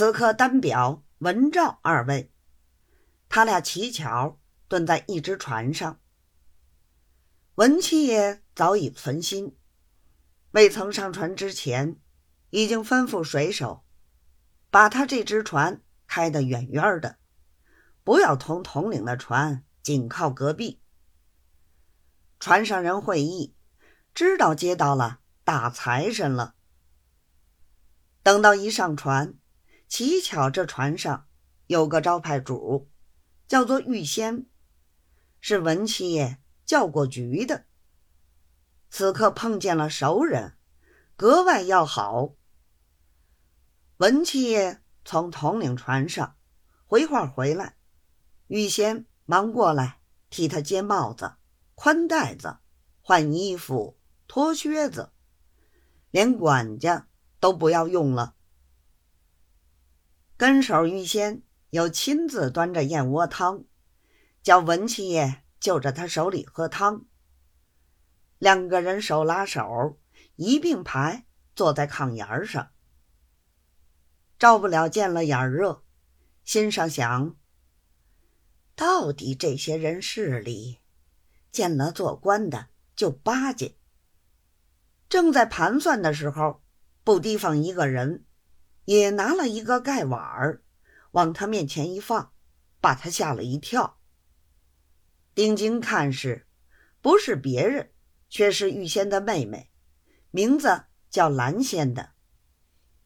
[0.00, 2.32] 此刻单表文照二位，
[3.28, 6.00] 他俩乞巧蹲在一只船上。
[7.56, 9.58] 文七爷早已存心，
[10.52, 12.00] 未曾上船之前，
[12.48, 13.84] 已经吩咐水手，
[14.70, 17.18] 把他这只船开得远远的，
[18.02, 20.80] 不要同统领的船紧靠隔壁。
[22.38, 23.54] 船上人会意，
[24.14, 26.54] 知道接到了大财神了。
[28.22, 29.34] 等到一上船。
[29.90, 31.26] 乞巧，这船上
[31.66, 32.88] 有个招牌主，
[33.48, 34.46] 叫做玉仙，
[35.40, 37.64] 是文七爷叫过局的。
[38.88, 40.56] 此刻碰见了熟人，
[41.16, 42.34] 格外要好。
[43.96, 46.36] 文七爷从统领船上
[46.86, 47.76] 回话回来，
[48.46, 50.00] 玉仙忙过来
[50.30, 51.34] 替他接帽子、
[51.74, 52.58] 宽带子、
[53.00, 53.98] 换衣服、
[54.28, 55.10] 脱靴子，
[56.12, 57.08] 连管家
[57.40, 58.36] 都不要用了。
[60.40, 63.66] 跟手玉仙又亲自端着燕窝汤，
[64.42, 67.04] 叫文七爷就着他手里喝汤。
[68.38, 70.00] 两个人手拉手，
[70.36, 72.70] 一并排坐在炕沿上。
[74.38, 75.84] 赵不了见了眼热，
[76.42, 77.36] 心上想：
[78.74, 80.78] 到底这些人势力，
[81.52, 83.76] 见了做官的就巴结。
[85.06, 86.62] 正在盘算的时候，
[87.04, 88.24] 不提防一个人。
[88.90, 90.64] 也拿了一个盖碗儿，
[91.12, 92.32] 往他面前一放，
[92.80, 94.00] 把他吓了一跳。
[95.32, 96.48] 定睛看时，
[97.00, 97.92] 不是别人，
[98.28, 99.70] 却是玉仙的妹妹，
[100.32, 102.14] 名字叫蓝仙的，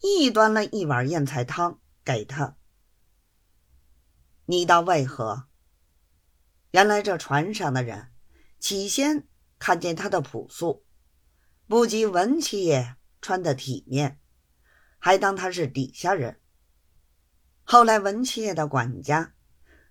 [0.00, 2.56] 亦端了一碗燕菜汤给他。
[4.44, 5.48] 你道为何？
[6.70, 8.12] 原来这船上的人，
[8.60, 9.26] 起先
[9.58, 10.86] 看见他的朴素，
[11.66, 14.20] 不及文七爷穿的体面。
[15.04, 16.38] 还当他是底下人。
[17.64, 19.34] 后来文七爷的管家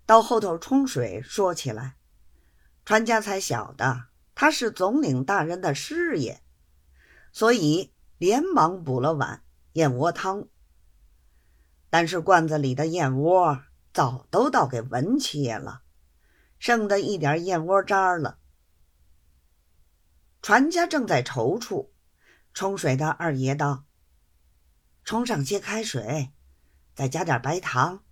[0.05, 1.97] 到后头冲水说起来，
[2.85, 6.39] 船家才晓得他是总领大人的师爷，
[7.33, 9.43] 所以连忙补了碗
[9.73, 10.47] 燕窝汤。
[11.89, 15.81] 但是罐子里的燕窝早都倒给文七爷了，
[16.57, 18.39] 剩的一点燕窝渣了。
[20.41, 21.89] 船家正在踌躇，
[22.53, 23.83] 冲水的二爷道。
[25.03, 26.31] 冲上些开水，
[26.93, 28.03] 再加点白糖，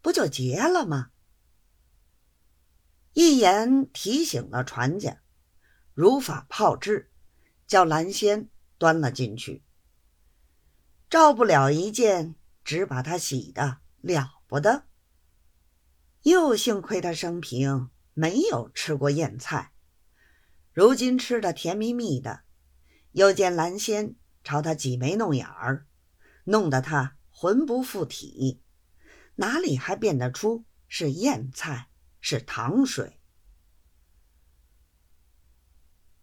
[0.00, 1.10] 不就结了吗？
[3.14, 5.20] 一言提醒了船家，
[5.92, 7.10] 如法炮制，
[7.66, 8.48] 叫蓝仙
[8.78, 9.64] 端了进去。
[11.10, 14.84] 照不了一件，只把他洗的了不得。
[16.22, 19.72] 又幸亏他生平没有吃过燕菜，
[20.72, 22.42] 如今吃的甜蜜蜜的。
[23.12, 25.87] 又见蓝仙朝他挤眉弄眼儿。
[26.48, 28.62] 弄得他魂不附体，
[29.34, 31.90] 哪里还辨得出是燕菜
[32.22, 33.20] 是糖水？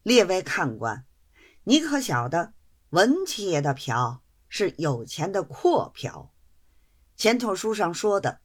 [0.02, 1.06] 列位看官，
[1.66, 2.56] 你可晓得
[2.90, 6.34] 文七爷的嫖是有钱的阔嫖？
[7.16, 8.42] 前头书上说的，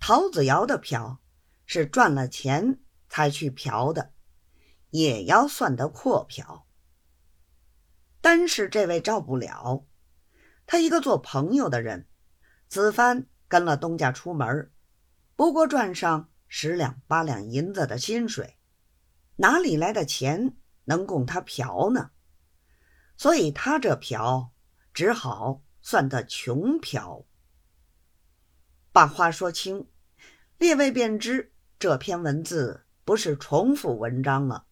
[0.00, 1.20] 陶子尧的嫖
[1.66, 4.14] 是赚了钱才去嫖的，
[4.88, 6.66] 也要算得阔嫖。
[8.22, 9.84] 单是这位赵不了。
[10.70, 12.06] 他一个做朋友的人，
[12.68, 14.70] 此番跟了东家出门，
[15.34, 18.58] 不过赚上十两八两银子的薪水，
[19.36, 22.10] 哪里来的钱能供他嫖呢？
[23.16, 24.52] 所以他这嫖
[24.92, 27.24] 只好算得穷嫖。
[28.92, 29.88] 把话说清，
[30.58, 34.66] 列位便知这篇文字不是重复文章了。